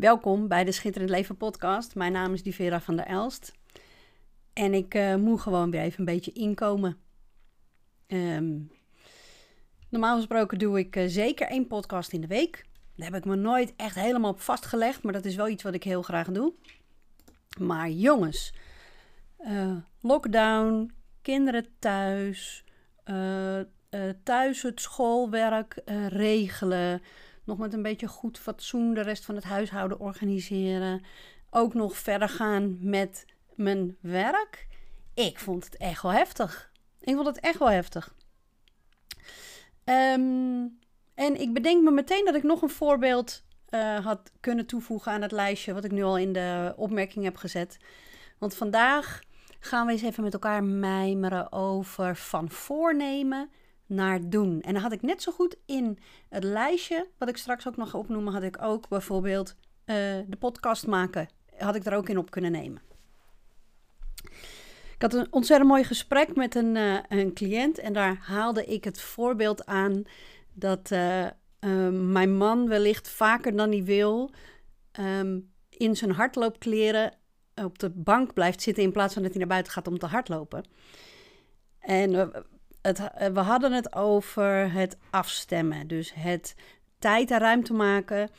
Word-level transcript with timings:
Welkom 0.00 0.48
bij 0.48 0.64
de 0.64 0.72
Schitterend 0.72 1.10
Leven 1.10 1.36
podcast. 1.36 1.94
Mijn 1.94 2.12
naam 2.12 2.32
is 2.32 2.42
Divera 2.42 2.80
van 2.80 2.96
der 2.96 3.06
Elst. 3.06 3.52
En 4.52 4.74
ik 4.74 4.94
uh, 4.94 5.14
moet 5.14 5.40
gewoon 5.40 5.70
weer 5.70 5.80
even 5.80 5.98
een 5.98 6.04
beetje 6.04 6.32
inkomen. 6.32 6.96
Um, 8.06 8.70
normaal 9.88 10.16
gesproken 10.16 10.58
doe 10.58 10.78
ik 10.78 10.96
uh, 10.96 11.04
zeker 11.06 11.46
één 11.46 11.66
podcast 11.66 12.12
in 12.12 12.20
de 12.20 12.26
week. 12.26 12.66
Daar 12.96 13.06
heb 13.06 13.16
ik 13.16 13.24
me 13.24 13.36
nooit 13.36 13.72
echt 13.76 13.94
helemaal 13.94 14.30
op 14.30 14.40
vastgelegd, 14.40 15.02
maar 15.02 15.12
dat 15.12 15.24
is 15.24 15.36
wel 15.36 15.48
iets 15.48 15.62
wat 15.62 15.74
ik 15.74 15.84
heel 15.84 16.02
graag 16.02 16.28
doe. 16.30 16.52
Maar 17.58 17.90
jongens, 17.90 18.54
uh, 19.38 19.76
lockdown, 20.00 20.92
kinderen 21.22 21.66
thuis, 21.78 22.64
thuis 24.22 24.62
het 24.62 24.80
schoolwerk 24.80 25.82
regelen 26.08 27.02
nog 27.50 27.58
met 27.58 27.72
een 27.72 27.82
beetje 27.82 28.08
goed 28.08 28.38
fatsoen 28.38 28.94
de 28.94 29.00
rest 29.00 29.24
van 29.24 29.34
het 29.34 29.44
huishouden 29.44 30.00
organiseren. 30.00 31.02
Ook 31.50 31.74
nog 31.74 31.96
verder 31.96 32.28
gaan 32.28 32.78
met 32.80 33.26
mijn 33.54 33.96
werk. 34.00 34.66
Ik 35.14 35.38
vond 35.38 35.64
het 35.64 35.76
echt 35.76 36.02
wel 36.02 36.12
heftig. 36.12 36.72
Ik 37.00 37.14
vond 37.14 37.26
het 37.26 37.40
echt 37.40 37.58
wel 37.58 37.70
heftig. 37.70 38.14
Ehm, 39.84 40.66
en 41.14 41.40
ik 41.40 41.52
bedenk 41.52 41.82
me 41.82 41.90
meteen 41.90 42.24
dat 42.24 42.34
ik 42.34 42.42
nog 42.42 42.62
een 42.62 42.70
voorbeeld 42.70 43.42
uh, 43.70 44.04
had 44.04 44.32
kunnen 44.40 44.66
toevoegen 44.66 45.12
aan 45.12 45.22
het 45.22 45.32
lijstje 45.32 45.74
wat 45.74 45.84
ik 45.84 45.90
nu 45.90 46.02
al 46.02 46.18
in 46.18 46.32
de 46.32 46.72
opmerking 46.76 47.24
heb 47.24 47.36
gezet. 47.36 47.78
Want 48.38 48.54
vandaag 48.54 49.20
gaan 49.60 49.86
we 49.86 49.92
eens 49.92 50.02
even 50.02 50.22
met 50.22 50.32
elkaar 50.32 50.64
mijmeren 50.64 51.52
over 51.52 52.16
van 52.16 52.50
voornemen 52.50 53.50
naar 53.90 54.28
doen. 54.28 54.60
En 54.60 54.72
dan 54.72 54.82
had 54.82 54.92
ik 54.92 55.02
net 55.02 55.22
zo 55.22 55.32
goed 55.32 55.56
in 55.66 55.98
het 56.28 56.44
lijstje, 56.44 57.06
wat 57.18 57.28
ik 57.28 57.36
straks 57.36 57.68
ook 57.68 57.76
nog 57.76 57.94
opnoemen, 57.94 58.32
had 58.32 58.42
ik 58.42 58.62
ook 58.62 58.88
bijvoorbeeld 58.88 59.54
uh, 59.54 59.96
de 60.26 60.36
podcast 60.38 60.86
maken. 60.86 61.28
Had 61.58 61.74
ik 61.74 61.86
er 61.86 61.94
ook 61.94 62.08
in 62.08 62.18
op 62.18 62.30
kunnen 62.30 62.52
nemen. 62.52 62.82
Ik 64.94 65.02
had 65.02 65.14
een 65.14 65.32
ontzettend 65.32 65.70
mooi 65.70 65.84
gesprek 65.84 66.36
met 66.36 66.54
een, 66.54 66.76
uh, 66.76 66.98
een 67.08 67.34
cliënt 67.34 67.78
en 67.78 67.92
daar 67.92 68.16
haalde 68.20 68.64
ik 68.64 68.84
het 68.84 69.00
voorbeeld 69.00 69.66
aan 69.66 70.02
dat 70.52 70.90
uh, 70.90 71.26
mijn 71.90 72.36
man 72.36 72.68
wellicht 72.68 73.08
vaker 73.08 73.56
dan 73.56 73.70
hij 73.70 73.84
wil 73.84 74.30
um, 75.00 75.52
in 75.68 75.96
zijn 75.96 76.10
hardloopkleren 76.10 77.12
op 77.54 77.78
de 77.78 77.90
bank 77.90 78.32
blijft 78.32 78.62
zitten 78.62 78.82
in 78.82 78.92
plaats 78.92 79.14
van 79.14 79.22
dat 79.22 79.30
hij 79.30 79.40
naar 79.40 79.48
buiten 79.48 79.72
gaat 79.72 79.88
om 79.88 79.98
te 79.98 80.06
hardlopen. 80.06 80.64
En 81.78 82.32
het, 82.82 82.98
eh, 82.98 83.28
we 83.28 83.40
hadden 83.40 83.72
het 83.72 83.94
over 83.94 84.72
het 84.72 84.96
afstemmen. 85.10 85.86
Dus 85.86 86.14
het 86.14 86.54
tijd 86.98 87.30
en 87.30 87.38
ruimte 87.38 87.72
maken. 87.72 88.30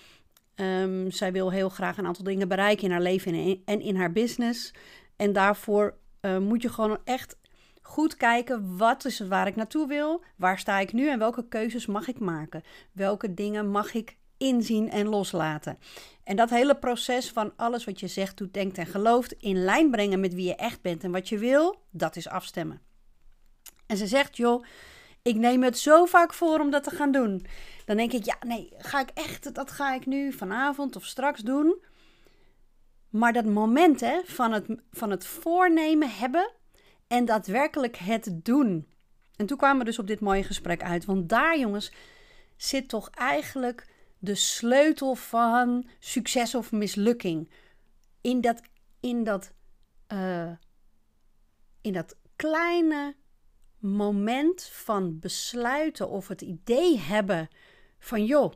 Um, 0.56 1.12
zij 1.12 1.32
wil 1.32 1.52
heel 1.52 1.70
graag 1.70 1.98
een 1.98 2.06
aantal 2.06 2.24
dingen 2.24 2.48
bereiken 2.48 2.84
in 2.84 2.92
haar 2.92 3.02
leven 3.02 3.62
en 3.66 3.82
in 3.82 3.96
haar 3.96 4.12
business. 4.12 4.74
En 5.16 5.34
daarvoor 5.34 5.98
uh, 6.22 6.38
moet 6.38 6.62
je 6.62 6.70
gewoon 6.70 6.98
echt 7.04 7.38
goed 7.82 8.18
kijken, 8.18 8.78
wat 8.78 9.06
is 9.06 9.20
het 9.20 9.28
waar 9.28 9.48
ik 9.48 9.56
naartoe 9.56 9.88
wil? 9.88 10.24
Waar 10.36 10.60
sta 10.60 10.80
ik 10.80 10.94
nu 10.94 11.10
en 11.10 11.20
welke 11.20 11.48
keuzes 11.48 11.86
mag 11.86 12.08
ik 12.08 12.20
maken? 12.20 12.64
Welke 12.92 13.34
dingen 13.34 13.70
mag 13.70 13.94
ik 13.94 14.18
inzien 14.38 14.90
en 14.90 15.08
loslaten? 15.08 15.78
En 16.24 16.36
dat 16.36 16.50
hele 16.50 16.76
proces 16.76 17.32
van 17.32 17.54
alles 17.56 17.86
wat 17.86 18.00
je 18.00 18.08
zegt, 18.08 18.38
doet, 18.38 18.54
denkt 18.54 18.78
en 18.78 18.86
gelooft 18.86 19.32
in 19.32 19.64
lijn 19.64 19.92
brengen 19.92 20.20
met 20.20 20.34
wie 20.34 20.48
je 20.48 20.56
echt 20.56 20.82
bent 20.82 21.04
en 21.04 21.12
wat 21.12 21.30
je 21.30 21.38
wil, 21.38 21.82
dat 21.92 22.16
is 22.16 22.28
afstemmen. 22.28 22.82
En 23.92 23.98
ze 23.98 24.08
zegt, 24.08 24.38
joh, 24.38 24.66
ik 25.22 25.36
neem 25.36 25.64
het 25.64 25.78
zo 25.78 26.06
vaak 26.06 26.34
voor 26.34 26.60
om 26.60 26.70
dat 26.70 26.84
te 26.84 26.90
gaan 26.90 27.12
doen. 27.12 27.46
Dan 27.86 27.98
denk 27.98 28.12
ik, 28.12 28.26
ja, 28.26 28.38
nee, 28.46 28.74
ga 28.78 29.00
ik 29.00 29.10
echt, 29.14 29.54
dat 29.56 29.72
ga 29.72 29.94
ik 29.94 30.06
nu 30.06 30.32
vanavond 30.34 30.96
of 30.96 31.06
straks 31.06 31.42
doen. 31.42 31.84
Maar 33.10 33.34
dat 33.34 33.46
moment 33.46 34.00
hè, 34.00 34.22
van, 34.24 34.52
het, 34.52 34.66
van 34.92 35.10
het 35.10 35.26
voornemen 35.26 36.10
hebben 36.10 36.52
en 37.08 37.26
daadwerkelijk 37.26 37.98
het 37.98 38.30
doen. 38.46 38.88
En 39.36 39.46
toen 39.46 39.58
kwamen 39.58 39.80
we 39.80 39.86
dus 39.86 40.00
op 40.00 40.08
dit 40.08 40.20
mooie 40.20 40.44
gesprek 40.44 40.84
uit. 40.84 41.06
Want 41.06 41.30
daar, 41.30 41.60
jongens, 41.60 41.92
zit 42.56 42.90
toch 42.90 43.10
eigenlijk 43.10 43.88
de 44.20 44.36
sleutel 44.36 45.16
van 45.16 45.88
succes 46.00 46.56
of 46.56 46.72
mislukking. 46.72 47.52
In 48.22 48.42
dat, 48.42 48.62
in 49.00 49.24
dat, 49.24 49.54
uh, 50.14 50.52
in 51.82 51.94
dat 51.94 52.16
kleine 52.36 53.16
moment 53.82 54.70
van 54.72 55.20
besluiten 55.20 56.10
of 56.10 56.28
het 56.28 56.42
idee 56.42 57.00
hebben 57.00 57.50
van 58.00 58.26
joh, 58.26 58.52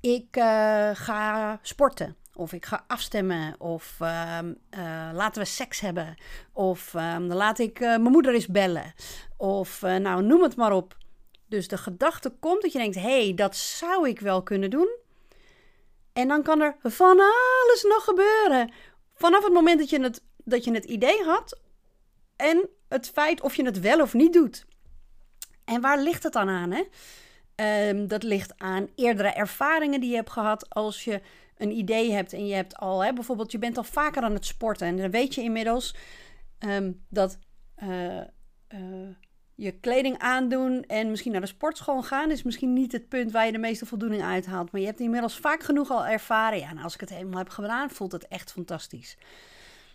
ik 0.00 0.36
uh, 0.36 0.90
ga 0.92 1.58
sporten. 1.62 2.16
Of 2.34 2.52
ik 2.52 2.66
ga 2.66 2.84
afstemmen. 2.86 3.54
Of 3.60 3.98
uh, 4.02 4.38
uh, 4.78 5.10
laten 5.12 5.42
we 5.42 5.48
seks 5.48 5.80
hebben. 5.80 6.16
Of 6.52 6.94
ehm, 6.94 7.28
dan 7.28 7.36
laat 7.36 7.58
ik 7.58 7.80
eh, 7.80 7.88
mijn 7.88 8.02
moeder 8.02 8.34
eens 8.34 8.46
bellen. 8.46 8.94
Of 9.36 9.80
nou, 9.80 10.22
noem 10.22 10.42
het 10.42 10.56
maar 10.56 10.72
op. 10.72 10.96
Dus 11.48 11.68
de 11.68 11.78
gedachte 11.78 12.30
komt 12.40 12.62
dat 12.62 12.72
je 12.72 12.78
denkt: 12.78 12.94
hé, 12.94 13.24
hey, 13.24 13.34
dat 13.34 13.56
zou 13.56 14.08
ik 14.08 14.20
wel 14.20 14.42
kunnen 14.42 14.70
doen. 14.70 14.88
En 16.12 16.28
dan 16.28 16.42
kan 16.42 16.60
er 16.60 16.76
van 16.82 17.20
alles 17.20 17.84
nog 17.88 18.04
gebeuren. 18.04 18.72
Vanaf 19.14 19.44
het 19.44 19.52
moment 19.52 19.78
dat 19.78 19.90
je 19.90 20.02
het, 20.02 20.22
dat 20.44 20.64
je 20.64 20.72
het 20.72 20.84
idee 20.84 21.22
had 21.22 21.60
en 22.36 22.68
het 22.88 23.08
feit 23.08 23.40
of 23.40 23.54
je 23.54 23.64
het 23.64 23.80
wel 23.80 24.00
of 24.00 24.14
niet 24.14 24.32
doet. 24.32 24.66
En 25.64 25.80
waar 25.80 25.98
ligt 25.98 26.22
het 26.22 26.32
dan 26.32 26.48
aan? 26.48 26.70
Hè? 26.70 26.82
Um, 27.90 28.08
dat 28.08 28.22
ligt 28.22 28.52
aan 28.56 28.88
eerdere 28.94 29.28
ervaringen 29.28 30.00
die 30.00 30.10
je 30.10 30.16
hebt 30.16 30.30
gehad 30.30 30.70
als 30.70 31.04
je 31.04 31.20
een 31.56 31.70
idee 31.70 32.12
hebt 32.12 32.32
en 32.32 32.46
je 32.46 32.54
hebt 32.54 32.76
al, 32.76 33.04
hè, 33.04 33.12
bijvoorbeeld, 33.12 33.52
je 33.52 33.58
bent 33.58 33.76
al 33.76 33.84
vaker 33.84 34.22
aan 34.22 34.34
het 34.34 34.46
sporten 34.46 34.86
en 34.86 34.96
dan 34.96 35.10
weet 35.10 35.34
je 35.34 35.42
inmiddels 35.42 35.94
um, 36.58 37.04
dat 37.08 37.38
uh, 37.82 38.20
uh, 38.74 39.08
je 39.54 39.72
kleding 39.80 40.18
aandoen 40.18 40.82
en 40.82 41.10
misschien 41.10 41.32
naar 41.32 41.40
de 41.40 41.46
sportschool 41.46 42.02
gaan 42.02 42.30
is 42.30 42.42
misschien 42.42 42.72
niet 42.72 42.92
het 42.92 43.08
punt 43.08 43.32
waar 43.32 43.46
je 43.46 43.52
de 43.52 43.58
meeste 43.58 43.86
voldoening 43.86 44.22
uithaalt. 44.22 44.72
Maar 44.72 44.80
je 44.80 44.86
hebt 44.86 45.00
inmiddels 45.00 45.36
vaak 45.36 45.62
genoeg 45.62 45.90
al 45.90 46.06
ervaren. 46.06 46.58
Ja, 46.58 46.72
nou, 46.72 46.84
als 46.84 46.94
ik 46.94 47.00
het 47.00 47.10
helemaal 47.10 47.38
heb 47.38 47.48
gedaan, 47.48 47.90
voelt 47.90 48.12
het 48.12 48.28
echt 48.28 48.52
fantastisch. 48.52 49.16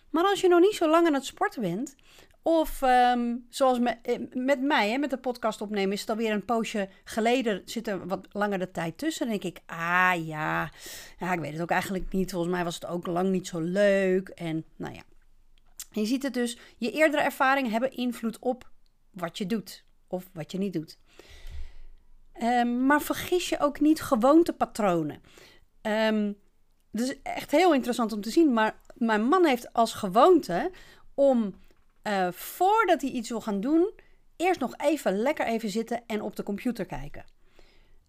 Maar 0.10 0.24
als 0.24 0.42
je 0.42 0.48
nog 0.48 0.60
niet 0.60 0.76
zo 0.76 0.90
lang 0.90 1.08
aan 1.08 1.14
het 1.14 1.26
sporten 1.26 1.62
bent, 1.62 1.96
of 2.44 2.82
um, 2.82 3.46
zoals 3.50 3.80
eh, 3.80 4.20
met 4.34 4.62
mij, 4.62 4.90
hè, 4.90 4.98
met 4.98 5.10
de 5.10 5.18
podcast 5.18 5.62
opnemen, 5.62 5.94
is 5.94 6.00
het 6.00 6.10
alweer 6.10 6.32
een 6.32 6.46
poosje 6.46 6.90
geleden. 7.04 7.62
Zit 7.66 7.88
er 7.88 8.08
wat 8.08 8.28
langer 8.32 8.60
de 8.60 8.72
tijd 8.72 8.98
tussen. 8.98 9.28
Denk 9.28 9.44
ik, 9.44 9.60
ah 9.66 10.26
ja, 10.26 10.72
ja, 11.18 11.34
ik 11.34 11.40
weet 11.40 11.54
het 11.54 11.62
ook 11.62 11.72
eigenlijk 11.72 12.12
niet. 12.12 12.32
Volgens 12.32 12.52
mij 12.52 12.64
was 12.64 12.76
het 12.76 12.86
ook 12.86 13.08
lang 13.08 13.30
niet 13.30 13.48
zo 13.48 13.60
leuk. 13.60 14.30
En 14.30 14.66
nou 14.76 14.94
ja. 14.94 15.04
je 15.92 16.06
ziet 16.06 16.24
het 16.24 16.34
dus, 16.34 16.58
je 16.78 16.92
eerdere 16.92 17.24
ervaringen 17.24 17.72
hebben 17.72 17.92
invloed 17.92 18.40
op 18.40 18.70
wat 19.12 19.38
je 19.38 19.46
doet 19.46 19.86
of 20.08 20.30
wat 20.34 20.52
je 20.52 20.58
niet 20.58 20.74
doet. 20.74 21.00
Um, 22.42 22.86
maar 22.86 23.02
vergis 23.02 23.50
je 23.50 23.60
ook 23.60 23.80
niet 23.80 24.02
gewoontepatronen. 24.02 25.22
Um, 25.82 26.38
is 26.92 27.22
echt 27.22 27.52
heel 27.52 27.74
interessant 27.74 28.14
om 28.14 28.22
te 28.22 28.30
zien. 28.30 28.54
Maar 28.54 28.80
mijn 28.94 29.24
man 29.24 29.46
heeft 29.46 29.74
als 29.74 29.94
gewoonte 29.94 30.72
om 31.14 31.56
uh, 32.04 32.28
voordat 32.32 33.02
hij 33.02 33.10
iets 33.10 33.30
wil 33.30 33.42
gaan 33.42 33.62
doen, 33.62 33.92
eerst 34.36 34.60
nog 34.60 34.74
even 34.78 35.18
lekker 35.18 35.46
even 35.46 35.70
zitten 35.70 36.04
en 36.08 36.22
op 36.22 36.36
de 36.36 36.44
computer 36.44 36.86
kijken. 36.86 37.26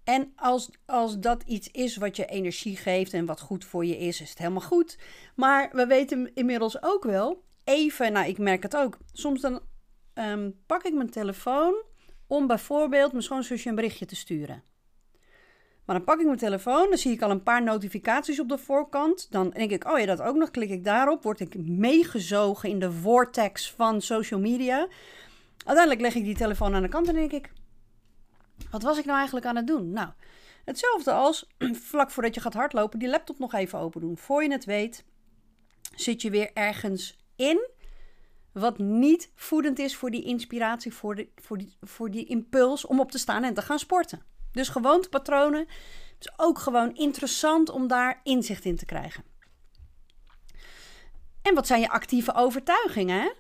En 0.04 0.32
als, 0.36 0.70
als 0.86 1.19
dat 1.19 1.42
iets 1.42 1.69
is 1.70 1.97
wat 1.97 2.16
je 2.16 2.26
energie 2.26 2.76
geeft 2.76 3.12
en 3.12 3.26
wat 3.26 3.41
goed 3.41 3.64
voor 3.64 3.84
je 3.84 3.98
is, 3.98 4.20
is 4.20 4.31
het 4.31 4.38
helemaal 4.38 4.60
goed. 4.60 4.98
Maar 5.36 5.70
we 5.72 5.86
weten 5.86 6.34
inmiddels 6.34 6.82
ook 6.82 7.04
wel, 7.04 7.44
even, 7.64 8.12
nou 8.12 8.28
ik 8.28 8.38
merk 8.38 8.62
het 8.62 8.76
ook, 8.76 8.98
soms 9.12 9.41
dan 9.41 9.60
um, 10.14 10.60
pak 10.66 10.82
ik 10.82 10.94
mijn 10.94 11.10
telefoon 11.10 11.82
om 12.26 12.47
bijvoorbeeld 12.47 13.12
mijn 13.12 13.25
schoonzusje 13.25 13.69
een 13.69 13.75
berichtje 13.75 14.06
te 14.06 14.16
sturen. 14.16 14.62
Maar 15.84 15.97
dan 15.97 16.04
pak 16.04 16.19
ik 16.19 16.26
mijn 16.26 16.38
telefoon, 16.38 16.88
dan 16.88 16.98
zie 16.98 17.12
ik 17.12 17.22
al 17.22 17.31
een 17.31 17.43
paar 17.43 17.62
notificaties 17.62 18.41
op 18.41 18.48
de 18.48 18.59
voorkant. 18.59 19.26
Dan 19.31 19.50
denk 19.50 19.70
ik, 19.70 19.90
oh 19.90 19.99
ja, 19.99 20.06
dat 20.06 20.20
ook 20.20 20.37
nog. 20.37 20.50
Klik 20.50 20.70
ik 20.70 20.84
daarop, 20.84 21.23
word 21.23 21.40
ik 21.40 21.67
meegezogen 21.67 22.69
in 22.69 22.79
de 22.79 22.93
vortex 22.93 23.73
van 23.73 24.00
social 24.00 24.40
media. 24.40 24.88
Uiteindelijk 25.56 26.00
leg 26.00 26.14
ik 26.14 26.25
die 26.25 26.37
telefoon 26.37 26.75
aan 26.75 26.82
de 26.82 26.88
kant 26.88 27.08
en 27.08 27.14
denk 27.14 27.32
ik, 27.32 27.52
wat 28.70 28.82
was 28.82 28.99
ik 28.99 29.05
nou 29.05 29.17
eigenlijk 29.17 29.46
aan 29.46 29.56
het 29.56 29.67
doen? 29.67 29.90
Nou, 29.90 30.08
hetzelfde 30.64 31.12
als 31.12 31.49
vlak 31.90 32.11
voordat 32.11 32.34
je 32.34 32.40
gaat 32.40 32.55
hardlopen, 32.55 32.99
die 32.99 33.08
laptop 33.08 33.38
nog 33.38 33.55
even 33.55 33.79
open 33.79 34.00
doen. 34.00 34.19
Voor 34.19 34.43
je 34.43 34.50
het 34.50 34.64
weet, 34.64 35.05
zit 35.94 36.23
je 36.23 36.31
weer 36.31 36.50
ergens 36.55 37.19
in 37.37 37.70
wat 38.52 38.79
niet 38.79 39.31
voedend 39.34 39.79
is 39.79 39.96
voor 39.96 40.11
die 40.11 40.25
inspiratie, 40.25 40.94
voor, 40.94 41.14
de, 41.14 41.29
voor, 41.37 41.58
die, 41.58 41.76
voor 41.81 42.11
die 42.11 42.26
impuls 42.26 42.87
om 42.87 43.00
op 43.00 43.11
te 43.11 43.19
staan 43.19 43.44
en 43.44 43.55
te 43.55 43.62
gaan 43.62 43.79
sporten. 43.79 44.23
Dus 44.52 44.69
gewoontepatronen. 44.69 45.60
Het 45.60 46.31
is 46.31 46.32
ook 46.37 46.58
gewoon 46.58 46.94
interessant 46.94 47.70
om 47.70 47.87
daar 47.87 48.20
inzicht 48.22 48.64
in 48.64 48.76
te 48.76 48.84
krijgen. 48.84 49.25
En 51.43 51.54
wat 51.54 51.66
zijn 51.66 51.81
je 51.81 51.90
actieve 51.90 52.34
overtuigingen? 52.34 53.32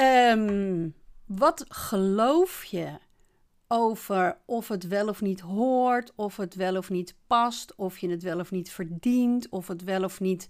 Um, 0.00 0.94
wat 1.26 1.64
geloof 1.68 2.64
je 2.64 2.98
over 3.68 4.38
of 4.44 4.68
het 4.68 4.88
wel 4.88 5.08
of 5.08 5.20
niet 5.20 5.40
hoort, 5.40 6.12
of 6.14 6.36
het 6.36 6.54
wel 6.54 6.76
of 6.76 6.90
niet 6.90 7.14
past, 7.26 7.74
of 7.74 7.98
je 7.98 8.10
het 8.10 8.22
wel 8.22 8.38
of 8.38 8.50
niet 8.50 8.70
verdient, 8.70 9.48
of 9.48 9.68
het 9.68 9.84
wel 9.84 10.04
of 10.04 10.20
niet, 10.20 10.48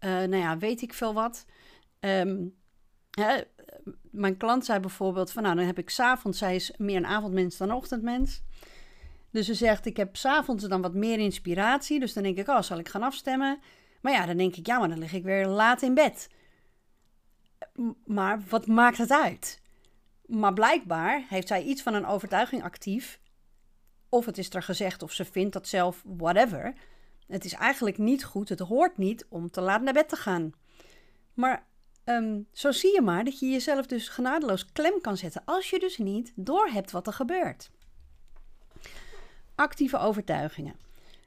uh, 0.00 0.10
nou 0.10 0.36
ja, 0.36 0.58
weet 0.58 0.82
ik 0.82 0.94
veel 0.94 1.14
wat. 1.14 1.44
Ehm, 2.00 2.46
hè, 3.10 3.40
mijn 4.10 4.36
klant 4.36 4.64
zei 4.64 4.80
bijvoorbeeld 4.80 5.30
van, 5.30 5.42
nou, 5.42 5.56
dan 5.56 5.66
heb 5.66 5.78
ik 5.78 5.90
s'avonds, 5.90 6.38
zij 6.38 6.54
is 6.54 6.72
meer 6.76 6.96
een 6.96 7.06
avondmens 7.06 7.56
dan 7.56 7.68
een 7.68 7.76
ochtendmens. 7.76 8.42
Dus 9.30 9.46
ze 9.46 9.54
zegt, 9.54 9.86
ik 9.86 9.96
heb 9.96 10.16
s'avonds 10.16 10.64
dan 10.64 10.82
wat 10.82 10.94
meer 10.94 11.18
inspiratie, 11.18 12.00
dus 12.00 12.12
dan 12.12 12.22
denk 12.22 12.38
ik, 12.38 12.48
oh, 12.48 12.62
zal 12.62 12.78
ik 12.78 12.88
gaan 12.88 13.02
afstemmen? 13.02 13.60
Maar 14.00 14.12
ja, 14.12 14.26
dan 14.26 14.36
denk 14.36 14.56
ik, 14.56 14.66
ja, 14.66 14.78
maar 14.78 14.88
dan 14.88 14.98
lig 14.98 15.12
ik 15.12 15.24
weer 15.24 15.46
laat 15.46 15.82
in 15.82 15.94
bed. 15.94 16.28
Maar 18.04 18.42
wat 18.48 18.66
maakt 18.66 18.98
het 18.98 19.12
uit? 19.12 19.62
Maar 20.26 20.52
blijkbaar 20.52 21.24
heeft 21.28 21.48
zij 21.48 21.62
iets 21.62 21.82
van 21.82 21.94
een 21.94 22.06
overtuiging 22.06 22.62
actief. 22.62 23.20
Of 24.08 24.26
het 24.26 24.38
is 24.38 24.54
er 24.54 24.62
gezegd 24.62 25.02
of 25.02 25.12
ze 25.12 25.24
vindt 25.24 25.52
dat 25.52 25.68
zelf, 25.68 26.02
whatever. 26.06 26.74
Het 27.26 27.44
is 27.44 27.52
eigenlijk 27.52 27.98
niet 27.98 28.24
goed, 28.24 28.48
het 28.48 28.58
hoort 28.58 28.98
niet 28.98 29.26
om 29.28 29.50
te 29.50 29.60
laat 29.60 29.82
naar 29.82 29.92
bed 29.92 30.08
te 30.08 30.16
gaan. 30.16 30.52
Maar 31.34 31.66
um, 32.04 32.46
zo 32.52 32.72
zie 32.72 32.94
je 32.94 33.00
maar 33.00 33.24
dat 33.24 33.38
je 33.38 33.50
jezelf 33.50 33.86
dus 33.86 34.08
genadeloos 34.08 34.72
klem 34.72 35.00
kan 35.00 35.16
zetten 35.16 35.42
als 35.44 35.70
je 35.70 35.78
dus 35.78 35.98
niet 35.98 36.32
doorhebt 36.34 36.90
wat 36.90 37.06
er 37.06 37.12
gebeurt. 37.12 37.70
Actieve 39.58 39.98
overtuigingen. 39.98 40.74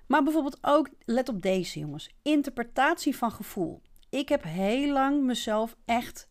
Maar 0.08 0.24
bijvoorbeeld 0.24 0.58
ook, 0.62 0.90
let 1.06 1.30
op 1.30 1.42
deze 1.42 1.80
jongens, 1.80 2.10
interpretatie 2.22 3.18
van 3.18 3.32
gevoel. 3.32 3.82
Ik 4.10 4.30
heb 4.30 4.44
heel 4.44 4.92
lang 4.92 5.24
mezelf 5.24 5.76
echt 5.86 6.30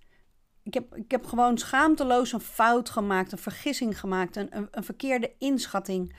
ik 0.63 0.75
heb, 0.75 0.97
ik 0.97 1.11
heb 1.11 1.27
gewoon 1.27 1.59
schaamteloos 1.59 2.33
een 2.33 2.41
fout 2.41 2.91
gemaakt, 2.91 3.33
een 3.33 3.39
vergissing 3.39 4.01
gemaakt, 4.01 4.37
een, 4.37 4.69
een, 4.71 4.85
verkeerde 4.85 5.35
inschatting. 5.39 6.17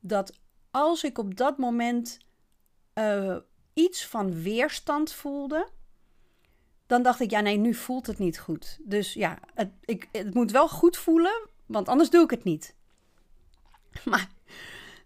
Dat 0.00 0.38
als 0.70 1.04
ik 1.04 1.18
op 1.18 1.36
dat 1.36 1.58
moment 1.58 2.18
uh, 2.94 3.36
iets 3.72 4.06
van 4.06 4.42
weerstand 4.42 5.12
voelde, 5.12 5.68
dan 6.86 7.02
dacht 7.02 7.20
ik, 7.20 7.30
ja 7.30 7.40
nee, 7.40 7.56
nu 7.56 7.74
voelt 7.74 8.06
het 8.06 8.18
niet 8.18 8.38
goed. 8.38 8.78
Dus 8.82 9.12
ja, 9.12 9.38
het, 9.54 9.70
ik, 9.80 10.08
het 10.12 10.34
moet 10.34 10.50
wel 10.50 10.68
goed 10.68 10.96
voelen, 10.96 11.48
want 11.66 11.88
anders 11.88 12.10
doe 12.10 12.24
ik 12.24 12.30
het 12.30 12.44
niet. 12.44 12.74
Maar 14.04 14.28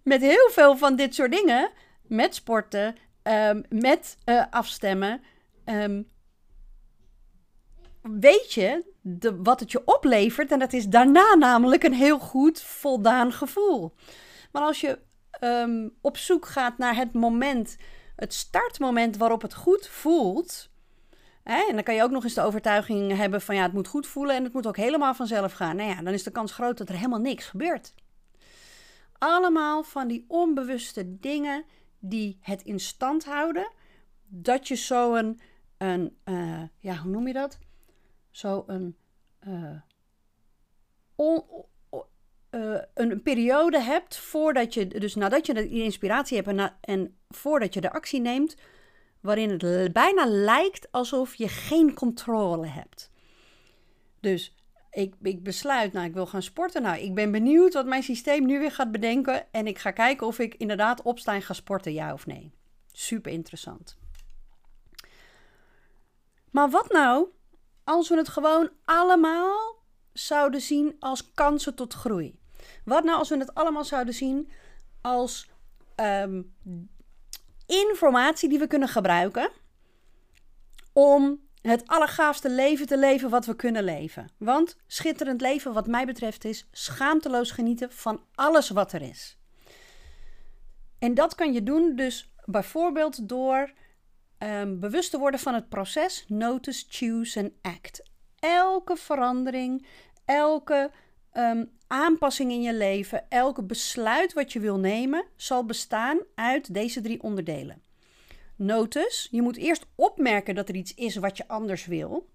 met 0.02 0.20
heel 0.20 0.50
veel 0.50 0.76
van 0.76 0.96
dit 0.96 1.14
soort 1.14 1.32
dingen, 1.32 1.70
met 2.02 2.34
sporten, 2.34 2.96
um, 3.22 3.64
met 3.68 4.16
uh, 4.24 4.44
afstemmen, 4.50 5.22
um, 5.64 6.08
weet 8.02 8.52
je 8.52 8.84
de, 9.00 9.42
wat 9.42 9.60
het 9.60 9.72
je 9.72 9.82
oplevert. 9.84 10.52
En 10.52 10.58
dat 10.58 10.72
is 10.72 10.86
daarna 10.86 11.34
namelijk 11.34 11.84
een 11.84 11.94
heel 11.94 12.18
goed, 12.18 12.62
voldaan 12.62 13.32
gevoel. 13.32 13.94
Maar 14.52 14.62
als 14.62 14.80
je 14.80 14.98
um, 15.40 15.94
op 16.00 16.16
zoek 16.16 16.46
gaat 16.46 16.78
naar 16.78 16.96
het 16.96 17.12
moment, 17.12 17.76
het 18.16 18.34
startmoment 18.34 19.16
waarop 19.16 19.42
het 19.42 19.54
goed 19.54 19.88
voelt. 19.88 20.70
Hè, 21.42 21.64
en 21.68 21.74
dan 21.74 21.82
kan 21.82 21.94
je 21.94 22.02
ook 22.02 22.10
nog 22.10 22.24
eens 22.24 22.34
de 22.34 22.42
overtuiging 22.42 23.16
hebben 23.16 23.40
van 23.40 23.54
ja, 23.54 23.62
het 23.62 23.72
moet 23.72 23.88
goed 23.88 24.06
voelen 24.06 24.36
en 24.36 24.44
het 24.44 24.52
moet 24.52 24.66
ook 24.66 24.76
helemaal 24.76 25.14
vanzelf 25.14 25.52
gaan. 25.52 25.76
Nou 25.76 25.88
ja, 25.88 26.02
dan 26.02 26.12
is 26.12 26.22
de 26.22 26.30
kans 26.30 26.52
groot 26.52 26.78
dat 26.78 26.88
er 26.88 26.94
helemaal 26.94 27.18
niks 27.18 27.46
gebeurt. 27.46 27.94
Allemaal 29.18 29.82
van 29.82 30.08
die 30.08 30.24
onbewuste 30.28 31.18
dingen 31.18 31.64
die 31.98 32.38
het 32.40 32.62
in 32.62 32.80
stand 32.80 33.24
houden. 33.24 33.72
Dat 34.26 34.68
je 34.68 34.74
zo 34.74 35.14
een, 35.14 35.40
een 35.78 36.16
uh, 36.24 36.62
ja, 36.78 36.96
hoe 36.96 37.10
noem 37.10 37.26
je 37.26 37.32
dat? 37.32 37.58
zo 38.38 38.64
een, 38.66 38.96
uh, 39.46 39.80
een 42.94 43.22
periode 43.22 43.80
hebt 43.80 44.16
voordat 44.16 44.74
je, 44.74 44.86
dus 44.86 45.14
nadat 45.14 45.46
je 45.46 45.54
de 45.54 45.68
inspiratie 45.68 46.36
hebt 46.36 46.48
en, 46.48 46.76
en 46.80 47.18
voordat 47.28 47.74
je 47.74 47.80
de 47.80 47.92
actie 47.92 48.20
neemt, 48.20 48.56
waarin 49.20 49.50
het 49.50 49.92
bijna 49.92 50.26
lijkt 50.26 50.92
alsof 50.92 51.34
je 51.34 51.48
geen 51.48 51.94
controle 51.94 52.66
hebt. 52.66 53.10
Dus 54.20 54.54
ik, 54.98 55.14
ik 55.22 55.42
besluit, 55.42 55.92
nou, 55.92 56.06
ik 56.06 56.14
wil 56.14 56.26
gaan 56.26 56.42
sporten. 56.42 56.82
Nou, 56.82 56.98
ik 56.98 57.14
ben 57.14 57.30
benieuwd 57.30 57.74
wat 57.74 57.86
mijn 57.86 58.02
systeem 58.02 58.46
nu 58.46 58.58
weer 58.58 58.72
gaat 58.72 58.90
bedenken. 58.90 59.52
En 59.52 59.66
ik 59.66 59.78
ga 59.78 59.90
kijken 59.90 60.26
of 60.26 60.38
ik 60.38 60.54
inderdaad 60.54 61.02
opsta 61.02 61.34
en 61.34 61.42
ga 61.42 61.52
sporten, 61.52 61.92
ja 61.92 62.12
of 62.12 62.26
nee. 62.26 62.52
Super 62.92 63.32
interessant. 63.32 63.96
Maar 66.50 66.70
wat 66.70 66.92
nou 66.92 67.28
als 67.84 68.08
we 68.08 68.16
het 68.16 68.28
gewoon 68.28 68.70
allemaal 68.84 69.82
zouden 70.12 70.60
zien 70.60 70.96
als 70.98 71.32
kansen 71.32 71.74
tot 71.74 71.94
groei? 71.94 72.38
Wat 72.84 73.04
nou 73.04 73.18
als 73.18 73.28
we 73.28 73.38
het 73.38 73.54
allemaal 73.54 73.84
zouden 73.84 74.14
zien 74.14 74.50
als 75.00 75.50
ehm, 75.94 76.42
informatie 77.66 78.48
die 78.48 78.58
we 78.58 78.66
kunnen 78.66 78.88
gebruiken 78.88 79.50
om 80.92 81.47
het 81.68 81.86
allergaafste 81.86 82.50
leven 82.50 82.86
te 82.86 82.98
leven 82.98 83.30
wat 83.30 83.46
we 83.46 83.56
kunnen 83.56 83.84
leven? 83.84 84.30
Want 84.36 84.76
schitterend 84.86 85.40
leven, 85.40 85.72
wat 85.72 85.86
mij 85.86 86.06
betreft, 86.06 86.44
is 86.44 86.68
schaamteloos 86.72 87.50
genieten 87.50 87.92
van 87.92 88.22
alles 88.34 88.70
wat 88.70 88.92
er 88.92 89.02
is. 89.02 89.38
En 90.98 91.14
dat 91.14 91.34
kan 91.34 91.52
je 91.52 91.62
doen 91.62 91.96
dus 91.96 92.32
bijvoorbeeld 92.44 93.28
door 93.28 93.72
um, 94.38 94.80
bewust 94.80 95.10
te 95.10 95.18
worden 95.18 95.40
van 95.40 95.54
het 95.54 95.68
proces 95.68 96.24
notice, 96.28 96.84
choose 96.88 97.38
en 97.38 97.52
act. 97.62 98.02
Elke 98.38 98.96
verandering, 98.96 99.86
elke 100.24 100.90
um, 101.32 101.70
aanpassing 101.86 102.50
in 102.50 102.62
je 102.62 102.74
leven, 102.74 103.30
elke 103.30 103.62
besluit 103.62 104.32
wat 104.32 104.52
je 104.52 104.60
wil 104.60 104.78
nemen, 104.78 105.24
zal 105.36 105.64
bestaan 105.64 106.18
uit 106.34 106.74
deze 106.74 107.00
drie 107.00 107.22
onderdelen. 107.22 107.82
Notice, 108.58 109.28
je 109.30 109.42
moet 109.42 109.56
eerst 109.56 109.86
opmerken 109.94 110.54
dat 110.54 110.68
er 110.68 110.74
iets 110.74 110.94
is 110.94 111.16
wat 111.16 111.36
je 111.36 111.48
anders 111.48 111.86
wil. 111.86 112.28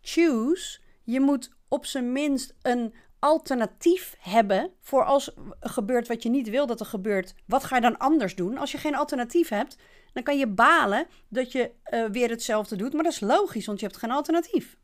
Choose, 0.00 0.80
je 1.04 1.20
moet 1.20 1.50
op 1.68 1.86
zijn 1.86 2.12
minst 2.12 2.54
een 2.62 2.94
alternatief 3.18 4.16
hebben 4.18 4.72
voor 4.80 5.04
als 5.04 5.34
gebeurt 5.60 6.08
wat 6.08 6.22
je 6.22 6.28
niet 6.28 6.48
wil 6.48 6.66
dat 6.66 6.80
er 6.80 6.86
gebeurt. 6.86 7.34
Wat 7.46 7.64
ga 7.64 7.76
je 7.76 7.82
dan 7.82 7.98
anders 7.98 8.34
doen? 8.34 8.58
Als 8.58 8.72
je 8.72 8.78
geen 8.78 8.94
alternatief 8.94 9.48
hebt, 9.48 9.76
dan 10.12 10.22
kan 10.22 10.38
je 10.38 10.46
balen 10.46 11.06
dat 11.28 11.52
je 11.52 11.70
uh, 11.90 12.04
weer 12.04 12.28
hetzelfde 12.28 12.76
doet. 12.76 12.92
Maar 12.92 13.04
dat 13.04 13.12
is 13.12 13.20
logisch, 13.20 13.66
want 13.66 13.80
je 13.80 13.86
hebt 13.86 13.98
geen 13.98 14.10
alternatief. 14.10 14.78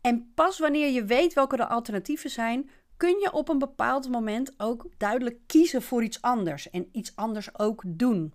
En 0.00 0.32
pas 0.34 0.58
wanneer 0.58 0.90
je 0.90 1.04
weet 1.04 1.32
welke 1.32 1.56
de 1.56 1.66
alternatieven 1.66 2.30
zijn, 2.30 2.70
kun 2.96 3.18
je 3.20 3.32
op 3.32 3.48
een 3.48 3.58
bepaald 3.58 4.08
moment 4.08 4.54
ook 4.56 4.86
duidelijk 4.96 5.38
kiezen 5.46 5.82
voor 5.82 6.02
iets 6.02 6.22
anders 6.22 6.70
en 6.70 6.88
iets 6.92 7.16
anders 7.16 7.58
ook 7.58 7.82
doen. 7.86 8.34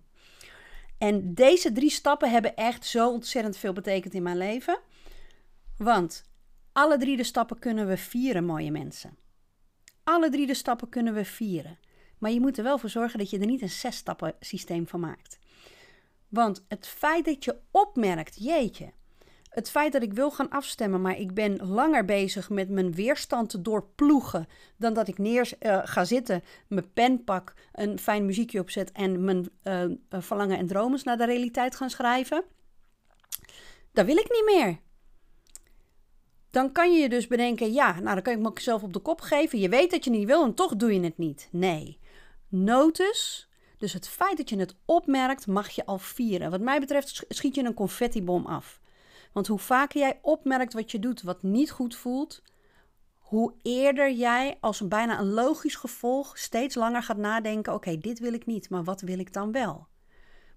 En 1.00 1.34
deze 1.34 1.72
drie 1.72 1.90
stappen 1.90 2.30
hebben 2.30 2.56
echt 2.56 2.86
zo 2.86 3.10
ontzettend 3.10 3.56
veel 3.56 3.72
betekend 3.72 4.14
in 4.14 4.22
mijn 4.22 4.36
leven. 4.36 4.78
Want 5.76 6.30
alle 6.72 6.98
drie 6.98 7.16
de 7.16 7.24
stappen 7.24 7.58
kunnen 7.58 7.88
we 7.88 7.96
vieren, 7.96 8.44
mooie 8.44 8.70
mensen. 8.70 9.16
Alle 10.04 10.30
drie 10.30 10.46
de 10.46 10.54
stappen 10.54 10.88
kunnen 10.88 11.14
we 11.14 11.24
vieren. 11.24 11.78
Maar 12.18 12.30
je 12.30 12.40
moet 12.40 12.58
er 12.58 12.64
wel 12.64 12.78
voor 12.78 12.88
zorgen 12.88 13.18
dat 13.18 13.30
je 13.30 13.38
er 13.38 13.46
niet 13.46 13.62
een 13.62 13.70
zes-stappen 13.70 14.34
systeem 14.40 14.86
van 14.86 15.00
maakt. 15.00 15.38
Want 16.28 16.64
het 16.68 16.86
feit 16.86 17.24
dat 17.24 17.44
je 17.44 17.60
opmerkt, 17.70 18.44
jeetje, 18.44 18.92
het 19.50 19.70
feit 19.70 19.92
dat 19.92 20.02
ik 20.02 20.12
wil 20.12 20.30
gaan 20.30 20.48
afstemmen, 20.48 21.00
maar 21.00 21.18
ik 21.18 21.34
ben 21.34 21.66
langer 21.66 22.04
bezig 22.04 22.50
met 22.50 22.68
mijn 22.68 22.92
weerstand 22.92 23.50
te 23.50 23.62
doorploegen 23.62 24.48
dan 24.76 24.94
dat 24.94 25.08
ik 25.08 25.18
neer 25.18 25.52
uh, 25.60 25.80
ga 25.84 26.04
zitten, 26.04 26.42
mijn 26.68 26.92
pen 26.92 27.24
pak, 27.24 27.54
een 27.72 27.98
fijn 27.98 28.26
muziekje 28.26 28.60
opzet 28.60 28.92
en 28.92 29.24
mijn 29.24 29.48
uh, 29.64 29.84
verlangen 30.10 30.58
en 30.58 30.66
dromen 30.66 31.00
naar 31.04 31.16
de 31.16 31.24
realiteit 31.24 31.76
gaan 31.76 31.90
schrijven. 31.90 32.44
Dat 33.92 34.06
wil 34.06 34.16
ik 34.16 34.30
niet 34.30 34.56
meer. 34.56 34.78
Dan 36.50 36.72
kan 36.72 36.92
je 36.92 37.00
je 37.00 37.08
dus 37.08 37.26
bedenken, 37.26 37.72
ja, 37.72 38.00
nou 38.00 38.14
dan 38.14 38.22
kan 38.22 38.32
ik 38.32 38.54
mezelf 38.54 38.82
op 38.82 38.92
de 38.92 38.98
kop 38.98 39.20
geven. 39.20 39.58
Je 39.58 39.68
weet 39.68 39.90
dat 39.90 40.04
je 40.04 40.10
niet 40.10 40.26
wil 40.26 40.44
en 40.44 40.54
toch 40.54 40.76
doe 40.76 40.94
je 40.94 41.00
het 41.00 41.18
niet. 41.18 41.48
Nee. 41.52 41.98
Notice, 42.48 43.44
dus 43.78 43.92
het 43.92 44.08
feit 44.08 44.36
dat 44.36 44.48
je 44.48 44.58
het 44.58 44.74
opmerkt, 44.84 45.46
mag 45.46 45.70
je 45.70 45.86
al 45.86 45.98
vieren. 45.98 46.50
Wat 46.50 46.60
mij 46.60 46.80
betreft 46.80 47.24
schiet 47.28 47.54
je 47.54 47.64
een 47.64 47.74
confettibom 47.74 48.46
af. 48.46 48.79
Want 49.32 49.46
hoe 49.46 49.58
vaker 49.58 50.00
jij 50.00 50.18
opmerkt 50.22 50.72
wat 50.72 50.90
je 50.90 50.98
doet 50.98 51.22
wat 51.22 51.42
niet 51.42 51.70
goed 51.70 51.96
voelt, 51.96 52.42
hoe 53.18 53.54
eerder 53.62 54.12
jij 54.12 54.56
als 54.60 54.80
een 54.80 54.88
bijna 54.88 55.18
een 55.18 55.30
logisch 55.30 55.74
gevolg 55.74 56.38
steeds 56.38 56.74
langer 56.74 57.02
gaat 57.02 57.16
nadenken: 57.16 57.74
oké, 57.74 57.98
dit 57.98 58.18
wil 58.18 58.32
ik 58.32 58.46
niet, 58.46 58.70
maar 58.70 58.84
wat 58.84 59.00
wil 59.00 59.18
ik 59.18 59.32
dan 59.32 59.52
wel? 59.52 59.86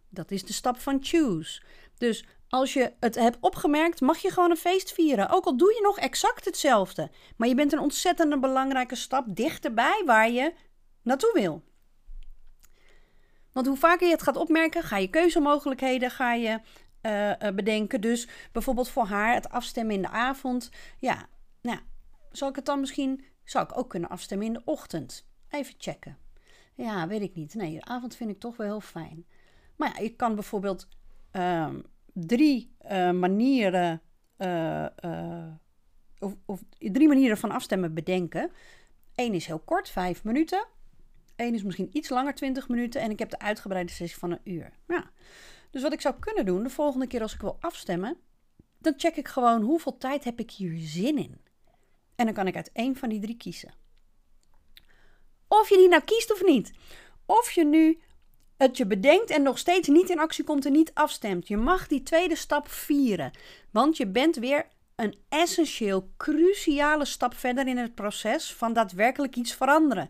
Dat 0.10 0.32
is 0.32 0.46
de 0.46 0.54
stap 0.54 0.80
van 0.80 0.98
choose. 1.02 1.62
Dus 1.98 2.26
als 2.50 2.74
je 2.74 2.94
het 3.00 3.16
hebt 3.16 3.38
opgemerkt, 3.40 4.02
mag 4.02 4.18
je 4.18 4.32
gewoon 4.32 4.50
een 4.50 4.58
feest 4.58 4.92
vieren. 4.92 5.30
Ook 5.30 5.46
al 5.46 5.58
doe 5.58 5.74
je 5.74 5.82
nog 5.82 5.98
exact 5.98 6.46
hetzelfde. 6.46 7.12
Maar 7.38 7.48
je 7.48 7.56
bent 7.56 7.74
een 7.74 7.80
ontzettend 7.80 8.42
belangrijke 8.42 8.96
stap 8.96 9.36
dichterbij 9.36 10.04
waar 10.06 10.30
je 10.30 10.54
naartoe 11.02 11.32
wil. 11.34 11.64
Want 13.52 13.68
hoe 13.68 13.78
vaker 13.78 14.08
je 14.08 14.14
het 14.14 14.24
gaat 14.24 14.36
opmerken, 14.36 14.84
ga 14.84 14.98
je 14.98 15.10
keuzemogelijkheden 15.10 16.12
ga 16.12 16.34
je, 16.34 16.60
uh, 17.06 17.32
bedenken. 17.56 18.02
Dus 18.02 18.28
bijvoorbeeld 18.52 18.90
voor 18.90 19.06
haar 19.06 19.34
het 19.34 19.50
afstemmen 19.50 19.96
in 19.96 20.02
de 20.02 20.10
avond. 20.10 20.72
Ja, 21.00 21.28
nou, 21.62 21.80
zal 22.32 22.50
ik 22.50 22.56
het 22.56 22.66
dan 22.66 22.80
misschien 22.80 23.24
Zou 23.44 23.66
ik 23.66 23.78
ook 23.78 23.90
kunnen 23.90 24.10
afstemmen 24.10 24.48
in 24.48 24.54
de 24.54 24.62
ochtend? 24.66 25.28
Even 25.50 25.74
checken. 25.78 26.18
Ja, 26.76 27.08
weet 27.08 27.22
ik 27.22 27.36
niet. 27.36 27.54
Nee, 27.54 27.74
de 27.74 27.86
avond 27.86 28.16
vind 28.16 28.30
ik 28.30 28.40
toch 28.40 28.58
wel 28.58 28.68
heel 28.68 28.82
fijn. 28.82 29.26
Maar 29.76 29.94
ja, 29.96 30.04
je 30.04 30.16
kan 30.16 30.36
bijvoorbeeld 30.36 30.88
ehm, 31.32 31.80
drie 32.14 32.76
uh, 32.92 33.12
manieren. 33.12 34.02
Of, 36.20 36.36
of, 36.46 36.64
drie 36.78 37.08
manieren 37.08 37.38
van 37.38 37.52
afstemmen 37.52 37.94
bedenken. 37.94 38.52
Eén 39.16 39.34
is 39.34 39.46
heel 39.46 39.60
kort, 39.60 39.90
vijf 39.90 40.24
minuten. 40.24 40.66
Eén 41.36 41.54
is 41.54 41.64
misschien 41.64 41.90
iets 41.92 42.10
langer, 42.10 42.36
20 42.36 42.68
minuten. 42.68 43.02
En 43.02 43.12
ik 43.12 43.20
heb 43.20 43.30
de 43.30 43.40
uitgebreide 43.40 43.92
sessie 43.92 44.20
van 44.20 44.32
een 44.32 44.40
uur. 44.44 44.72
Ja. 44.88 45.12
Dus 45.74 45.82
wat 45.82 45.94
ik 45.94 46.02
zou 46.02 46.16
kunnen 46.20 46.46
doen, 46.46 46.64
de 46.64 46.70
volgende 46.70 47.08
keer 47.08 47.22
als 47.22 47.34
ik 47.34 47.42
wil 47.42 47.58
afstemmen, 47.60 48.18
dan 48.78 48.94
check 48.98 49.16
ik 49.16 49.28
gewoon 49.28 49.62
hoeveel 49.62 49.98
tijd 49.98 50.24
heb 50.24 50.40
ik 50.40 50.52
hier 50.52 50.78
zin 50.78 51.18
in. 51.18 51.42
En 52.16 52.26
dan 52.26 52.34
kan 52.34 52.48
ik 52.48 52.56
uit 52.56 52.72
één 52.74 52.96
van 52.96 53.10
die 53.10 53.20
drie 53.20 53.38
kiezen. 53.38 53.74
Of 55.48 55.70
je 55.70 55.78
die 55.78 55.88
nou 55.88 56.02
kiest 56.04 56.32
of 56.32 56.44
niet. 56.44 56.74
Of 57.26 57.52
je 57.52 57.66
nu 57.66 58.02
het 58.58 58.78
je 58.78 58.86
bedenkt 58.86 59.30
en 59.30 59.42
nog 59.42 59.58
steeds 59.58 59.88
niet 59.88 60.10
in 60.10 60.20
actie 60.20 60.44
komt 60.44 60.66
en 60.66 60.72
niet 60.72 60.94
afstemt. 60.94 61.48
Je 61.48 61.58
mag 61.58 61.88
die 61.88 62.04
tweede 62.04 62.36
stap 62.36 62.70
vieren. 62.70 63.32
Want 63.72 63.98
je 63.98 64.08
bent 64.08 64.36
weer 64.36 64.68
een 64.96 65.18
essentieel, 65.30 66.10
cruciale 66.18 67.06
stap 67.06 67.36
verder 67.36 67.68
in 67.68 67.78
het 67.78 67.96
proces 67.96 68.54
van 68.54 68.74
daadwerkelijk 68.74 69.36
iets 69.36 69.54
veranderen. 69.54 70.10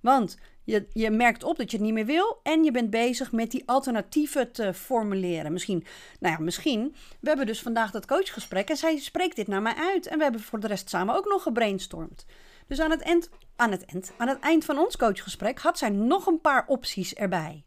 Want 0.00 0.36
je, 0.66 0.86
je 0.92 1.10
merkt 1.10 1.44
op 1.44 1.56
dat 1.56 1.70
je 1.70 1.76
het 1.76 1.86
niet 1.86 1.94
meer 1.94 2.06
wil 2.06 2.40
en 2.42 2.64
je 2.64 2.70
bent 2.70 2.90
bezig 2.90 3.32
met 3.32 3.50
die 3.50 3.62
alternatieven 3.66 4.52
te 4.52 4.74
formuleren. 4.74 5.52
Misschien, 5.52 5.84
nou 6.20 6.34
ja, 6.34 6.40
misschien. 6.40 6.94
We 7.20 7.28
hebben 7.28 7.46
dus 7.46 7.62
vandaag 7.62 7.90
dat 7.90 8.06
coachgesprek 8.06 8.68
en 8.68 8.76
zij 8.76 8.98
spreekt 8.98 9.36
dit 9.36 9.46
naar 9.46 9.62
mij 9.62 9.74
uit. 9.74 10.06
En 10.06 10.16
we 10.16 10.22
hebben 10.22 10.40
voor 10.40 10.60
de 10.60 10.66
rest 10.66 10.88
samen 10.88 11.14
ook 11.14 11.24
nog 11.24 11.42
gebrainstormd. 11.42 12.26
Dus 12.66 12.80
aan 12.80 12.90
het, 12.90 13.00
eind, 13.00 13.30
aan, 13.56 13.70
het 13.70 13.84
eind, 13.84 14.12
aan 14.16 14.28
het 14.28 14.38
eind 14.40 14.64
van 14.64 14.78
ons 14.78 14.96
coachgesprek 14.96 15.58
had 15.58 15.78
zij 15.78 15.90
nog 15.90 16.26
een 16.26 16.40
paar 16.40 16.64
opties 16.66 17.14
erbij. 17.14 17.64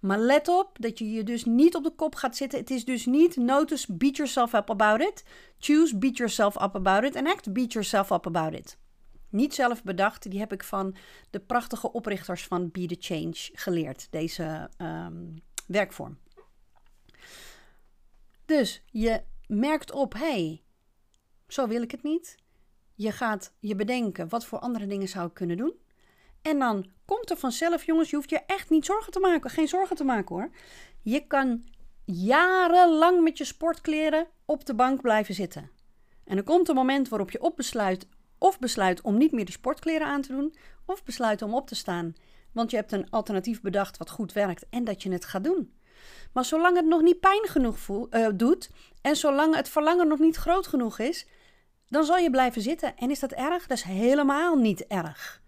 Maar 0.00 0.18
let 0.18 0.48
op 0.48 0.76
dat 0.80 0.98
je 0.98 1.10
je 1.10 1.22
dus 1.22 1.44
niet 1.44 1.74
op 1.74 1.84
de 1.84 1.90
kop 1.90 2.14
gaat 2.14 2.36
zitten. 2.36 2.58
Het 2.58 2.70
is 2.70 2.84
dus 2.84 3.06
niet 3.06 3.36
notice 3.36 3.92
beat 3.92 4.16
yourself 4.16 4.52
up 4.52 4.70
about 4.70 5.00
it. 5.00 5.24
Choose 5.58 5.96
beat 5.96 6.16
yourself 6.16 6.54
up 6.54 6.74
about 6.74 7.04
it. 7.04 7.14
En 7.14 7.26
act 7.26 7.52
beat 7.52 7.72
yourself 7.72 8.10
up 8.10 8.26
about 8.26 8.54
it. 8.54 8.78
Niet 9.30 9.54
zelf 9.54 9.82
bedacht, 9.82 10.30
die 10.30 10.38
heb 10.40 10.52
ik 10.52 10.64
van 10.64 10.96
de 11.30 11.40
prachtige 11.40 11.92
oprichters 11.92 12.46
van 12.46 12.70
Be 12.70 12.86
The 12.86 12.96
Change 12.98 13.50
geleerd, 13.52 14.06
deze 14.10 14.70
um, 14.78 15.42
werkvorm. 15.66 16.18
Dus 18.44 18.82
je 18.86 19.22
merkt 19.46 19.92
op, 19.92 20.12
hé, 20.12 20.18
hey, 20.18 20.62
zo 21.48 21.68
wil 21.68 21.82
ik 21.82 21.90
het 21.90 22.02
niet. 22.02 22.36
Je 22.94 23.12
gaat 23.12 23.52
je 23.58 23.74
bedenken, 23.74 24.28
wat 24.28 24.44
voor 24.44 24.58
andere 24.58 24.86
dingen 24.86 25.08
zou 25.08 25.26
ik 25.26 25.34
kunnen 25.34 25.56
doen? 25.56 25.74
En 26.42 26.58
dan 26.58 26.86
komt 27.04 27.30
er 27.30 27.36
vanzelf, 27.36 27.84
jongens, 27.84 28.10
je 28.10 28.16
hoeft 28.16 28.30
je 28.30 28.42
echt 28.46 28.70
niet 28.70 28.84
zorgen 28.84 29.12
te 29.12 29.20
maken. 29.20 29.50
Geen 29.50 29.68
zorgen 29.68 29.96
te 29.96 30.04
maken 30.04 30.34
hoor. 30.34 30.50
Je 31.02 31.26
kan 31.26 31.64
jarenlang 32.04 33.22
met 33.22 33.38
je 33.38 33.44
sportkleren 33.44 34.26
op 34.44 34.64
de 34.64 34.74
bank 34.74 35.00
blijven 35.00 35.34
zitten. 35.34 35.70
En 36.24 36.36
er 36.36 36.42
komt 36.42 36.68
een 36.68 36.74
moment 36.74 37.08
waarop 37.08 37.30
je 37.30 37.42
op 37.42 37.56
besluit, 37.56 38.06
of 38.38 38.58
besluit 38.58 39.00
om 39.00 39.16
niet 39.16 39.32
meer 39.32 39.44
die 39.44 39.54
sportkleren 39.54 40.06
aan 40.06 40.22
te 40.22 40.32
doen, 40.32 40.54
of 40.84 41.04
besluit 41.04 41.42
om 41.42 41.54
op 41.54 41.66
te 41.66 41.74
staan. 41.74 42.14
Want 42.52 42.70
je 42.70 42.76
hebt 42.76 42.92
een 42.92 43.10
alternatief 43.10 43.60
bedacht 43.60 43.96
wat 43.96 44.10
goed 44.10 44.32
werkt 44.32 44.66
en 44.70 44.84
dat 44.84 45.02
je 45.02 45.10
het 45.10 45.24
gaat 45.24 45.44
doen. 45.44 45.72
Maar 46.32 46.44
zolang 46.44 46.76
het 46.76 46.86
nog 46.86 47.02
niet 47.02 47.20
pijn 47.20 47.48
genoeg 47.48 47.88
uh, 47.88 48.28
doet 48.34 48.70
en 49.00 49.16
zolang 49.16 49.54
het 49.54 49.68
verlangen 49.68 50.08
nog 50.08 50.18
niet 50.18 50.36
groot 50.36 50.66
genoeg 50.66 50.98
is, 50.98 51.26
dan 51.88 52.04
zal 52.04 52.16
je 52.16 52.30
blijven 52.30 52.62
zitten. 52.62 52.96
En 52.96 53.10
is 53.10 53.18
dat 53.18 53.32
erg? 53.32 53.66
Dat 53.66 53.76
is 53.76 53.82
helemaal 53.82 54.56
niet 54.56 54.86
erg. 54.86 55.42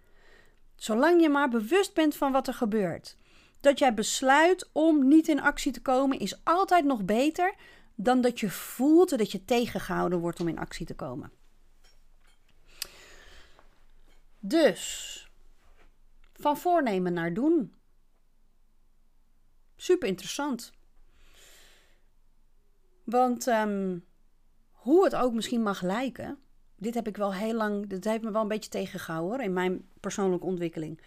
Zolang 0.77 1.21
je 1.21 1.29
maar 1.29 1.49
bewust 1.49 1.95
bent 1.95 2.17
van 2.17 2.33
wat 2.33 2.47
er 2.47 2.55
gebeurt. 2.55 3.17
Dat 3.61 3.79
jij 3.79 3.95
besluit 3.95 4.69
om 4.73 5.09
niet 5.09 5.29
in 5.29 5.41
actie 5.41 5.73
te 5.73 5.83
komen 5.83 6.19
is 6.19 6.41
altijd 6.45 6.85
nog 6.85 7.05
beter 7.05 7.55
dan 7.95 8.21
dat 8.21 8.41
je 8.41 8.51
voelt 8.51 9.19
dat 9.19 9.33
je 9.33 9.45
tegengehouden 9.45 10.19
wordt 10.19 10.41
om 10.41 10.49
in 10.49 10.59
actie 10.59 10.87
te 10.87 10.95
komen. 10.95 11.33
Dus, 14.41 15.31
van 16.33 16.57
voornemen 16.57 17.13
naar 17.13 17.35
doen. 17.35 17.75
Super 19.77 20.09
interessant. 20.09 20.73
Want 23.05 23.47
um, 23.47 24.05
hoe 24.71 25.05
het 25.05 25.15
ook 25.15 25.33
misschien 25.33 25.63
mag 25.63 25.83
lijken, 25.83 26.39
dit 26.77 26.95
heb 26.95 27.07
ik 27.07 27.17
wel 27.17 27.35
heel 27.35 27.55
lang, 27.55 27.87
dit 27.87 28.05
heeft 28.05 28.23
me 28.23 28.31
wel 28.31 28.43
een 28.43 28.49
beetje 28.49 28.71
tegengehouden 28.71 29.31
hoor, 29.31 29.45
in 29.45 29.53
mijn 29.53 29.89
persoonlijke 30.01 30.47
ontwikkeling. 30.47 31.01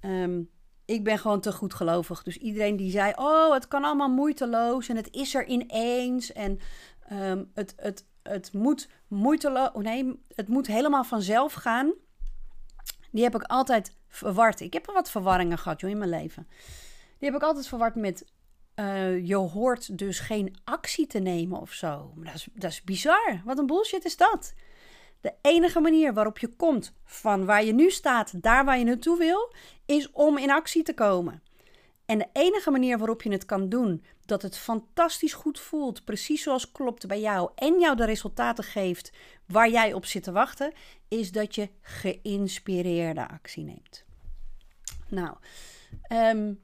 Um, 0.00 0.50
ik 0.90 1.04
ben 1.04 1.18
gewoon 1.18 1.40
te 1.40 1.52
goed 1.52 1.74
gelovig. 1.74 2.22
Dus 2.22 2.36
iedereen 2.36 2.76
die 2.76 2.90
zei: 2.90 3.12
Oh, 3.16 3.52
het 3.52 3.68
kan 3.68 3.84
allemaal 3.84 4.08
moeiteloos 4.08 4.88
en 4.88 4.96
het 4.96 5.10
is 5.10 5.34
er 5.34 5.46
ineens. 5.46 6.32
En 6.32 6.58
um, 7.12 7.50
het, 7.54 7.74
het, 7.76 8.04
het 8.22 8.52
moet 8.52 8.88
moeiteloos. 9.08 9.70
Nee, 9.74 10.20
het 10.34 10.48
moet 10.48 10.66
helemaal 10.66 11.04
vanzelf 11.04 11.52
gaan. 11.52 11.92
Die 13.10 13.22
heb 13.22 13.34
ik 13.34 13.42
altijd 13.42 13.96
verward. 14.08 14.60
Ik 14.60 14.72
heb 14.72 14.86
er 14.86 14.94
wat 14.94 15.10
verwarringen 15.10 15.58
gehad 15.58 15.80
joh, 15.80 15.90
in 15.90 15.98
mijn 15.98 16.10
leven. 16.10 16.46
Die 17.18 17.28
heb 17.28 17.34
ik 17.34 17.42
altijd 17.42 17.68
verward 17.68 17.94
met. 17.94 18.24
Uh, 18.74 19.26
je 19.26 19.36
hoort 19.36 19.98
dus 19.98 20.18
geen 20.18 20.56
actie 20.64 21.06
te 21.06 21.18
nemen 21.18 21.60
of 21.60 21.72
zo. 21.72 22.12
Dat 22.16 22.34
is, 22.34 22.48
dat 22.52 22.70
is 22.70 22.82
bizar. 22.82 23.40
Wat 23.44 23.58
een 23.58 23.66
bullshit 23.66 24.04
is 24.04 24.16
dat? 24.16 24.54
De 25.20 25.34
enige 25.42 25.80
manier 25.80 26.14
waarop 26.14 26.38
je 26.38 26.48
komt 26.48 26.92
van 27.04 27.44
waar 27.44 27.64
je 27.64 27.72
nu 27.72 27.90
staat, 27.90 28.42
daar 28.42 28.64
waar 28.64 28.78
je 28.78 28.84
naartoe 28.84 29.18
wil, 29.18 29.54
is 29.86 30.10
om 30.12 30.38
in 30.38 30.50
actie 30.50 30.82
te 30.82 30.94
komen. 30.94 31.42
En 32.10 32.18
de 32.18 32.28
enige 32.32 32.70
manier 32.70 32.98
waarop 32.98 33.22
je 33.22 33.30
het 33.30 33.44
kan 33.44 33.68
doen, 33.68 34.04
dat 34.24 34.42
het 34.42 34.58
fantastisch 34.58 35.32
goed 35.32 35.60
voelt, 35.60 36.04
precies 36.04 36.42
zoals 36.42 36.72
klopt 36.72 37.06
bij 37.06 37.20
jou 37.20 37.50
en 37.54 37.80
jou 37.80 37.96
de 37.96 38.04
resultaten 38.04 38.64
geeft 38.64 39.12
waar 39.46 39.70
jij 39.70 39.92
op 39.92 40.04
zit 40.04 40.22
te 40.22 40.32
wachten, 40.32 40.72
is 41.08 41.32
dat 41.32 41.54
je 41.54 41.68
geïnspireerde 41.80 43.28
actie 43.28 43.64
neemt. 43.64 44.04
Nou, 45.08 45.36
um, 46.12 46.62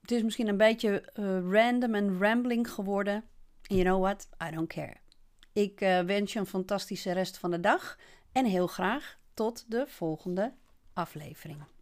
het 0.00 0.10
is 0.10 0.22
misschien 0.22 0.48
een 0.48 0.56
beetje 0.56 1.12
uh, 1.14 1.52
random 1.52 1.94
en 1.94 2.18
rambling 2.18 2.70
geworden. 2.70 3.24
You 3.62 3.82
know 3.82 4.02
what? 4.02 4.28
I 4.48 4.54
don't 4.54 4.68
care. 4.68 4.96
Ik 5.52 5.80
uh, 5.80 6.00
wens 6.00 6.32
je 6.32 6.38
een 6.38 6.46
fantastische 6.46 7.12
rest 7.12 7.38
van 7.38 7.50
de 7.50 7.60
dag 7.60 7.98
en 8.32 8.44
heel 8.44 8.66
graag 8.66 9.18
tot 9.34 9.64
de 9.68 9.84
volgende 9.86 10.52
aflevering. 10.92 11.75